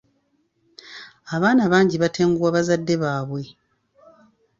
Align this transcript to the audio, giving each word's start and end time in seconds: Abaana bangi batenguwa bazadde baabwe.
Abaana 1.35 1.63
bangi 1.71 1.95
batenguwa 2.03 2.49
bazadde 2.55 2.95
baabwe. 3.03 3.43